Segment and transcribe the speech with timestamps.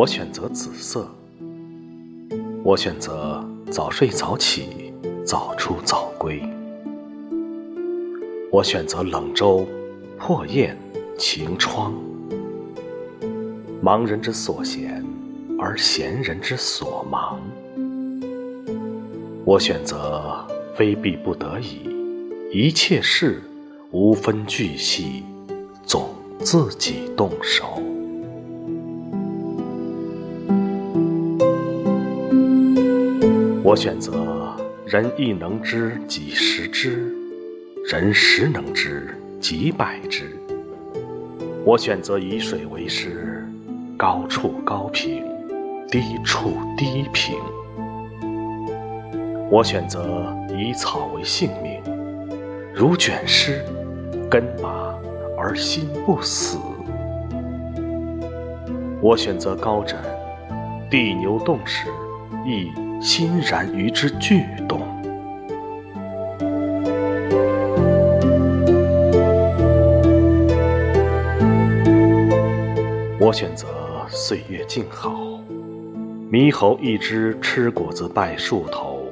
[0.00, 1.06] 我选择紫色。
[2.64, 4.94] 我选择早睡早起，
[5.26, 6.42] 早出早归。
[8.50, 9.68] 我选择冷粥、
[10.16, 10.74] 破砚、
[11.18, 11.92] 晴窗。
[13.82, 15.04] 忙人之所闲，
[15.58, 17.38] 而闲人之所忙。
[19.44, 20.42] 我选择
[20.74, 21.78] 非必不得已，
[22.50, 23.42] 一切事
[23.90, 25.24] 无分巨细，
[25.84, 26.08] 总
[26.38, 27.82] 自己动手。
[33.62, 37.14] 我选择人亦能知几十之，
[37.90, 40.34] 人十能知几百之。
[41.62, 43.46] 我选择以水为师，
[43.98, 45.22] 高处高平，
[45.90, 47.36] 低处低平。
[49.50, 51.82] 我选择以草为性命，
[52.74, 53.62] 如卷尸，
[54.30, 54.94] 根麻
[55.36, 56.56] 而心不死。
[59.02, 59.98] 我选择高枕，
[60.90, 61.88] 地牛动时，
[62.46, 62.70] 亦
[63.00, 64.80] 欣然与之俱动。
[73.18, 73.66] 我选择
[74.08, 75.40] 岁月静好，
[76.30, 79.10] 猕猴一只吃果子拜树头。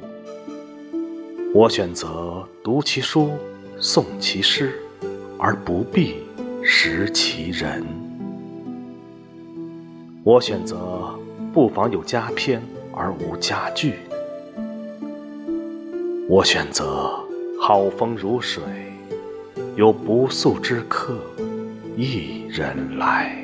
[1.53, 3.31] 我选择读其书，
[3.79, 4.73] 诵其诗，
[5.39, 6.17] 而不必
[6.63, 7.83] 识其人。
[10.23, 11.17] 我选择
[11.51, 12.61] 不妨有佳篇，
[12.99, 13.93] 而无家具。
[16.27, 17.09] 我选择
[17.57, 18.61] 好风如水，
[19.77, 21.17] 有不速之客
[21.95, 23.41] 一人来。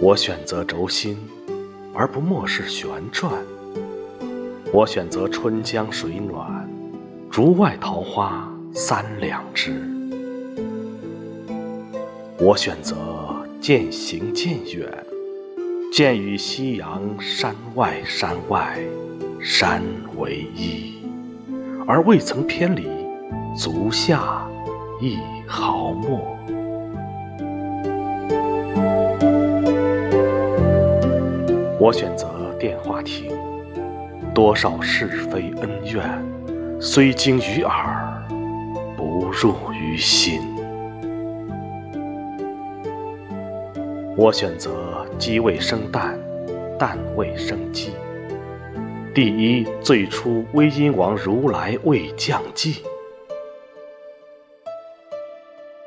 [0.00, 1.16] 我选择轴心，
[1.94, 3.32] 而不漠视旋转。
[4.72, 6.68] 我选择春江水暖，
[7.30, 9.97] 竹外桃花三两枝。
[12.40, 12.96] 我选择
[13.60, 14.88] 渐行渐远，
[15.92, 18.78] 渐与夕阳山外山外
[19.40, 19.82] 山
[20.16, 21.02] 为一，
[21.84, 22.86] 而未曾偏离
[23.56, 24.48] 足下
[25.00, 25.18] 一
[25.48, 26.20] 毫末。
[31.80, 33.32] 我选择电话亭，
[34.32, 36.24] 多少是非恩怨，
[36.80, 38.22] 虽经于耳，
[38.96, 40.40] 不入于心。
[44.20, 46.18] 我选择鸡未生蛋，
[46.76, 47.92] 蛋未生鸡。
[49.14, 52.82] 第一，最初威音王如来未降际。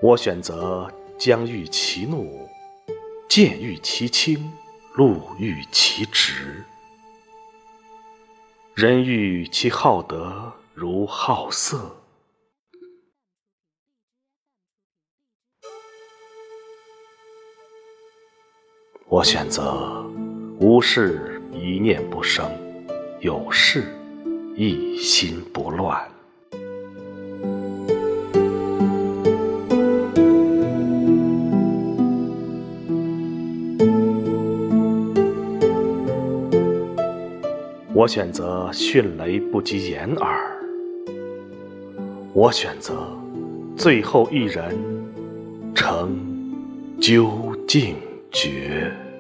[0.02, 2.48] 我选择将欲其怒，
[3.28, 4.50] 剑欲其轻。
[4.96, 6.64] 路欲其直，
[8.76, 12.01] 人欲其好德如好色。
[19.08, 20.06] 我选择
[20.60, 22.50] 无事一念不生，
[23.20, 23.84] 有事
[24.56, 26.00] 一心不乱。
[37.94, 40.58] 我选择迅雷不及掩耳，
[42.34, 43.08] 我选择
[43.76, 44.76] 最后一人
[45.76, 46.18] 成
[47.00, 47.96] 究竟
[48.32, 49.11] 绝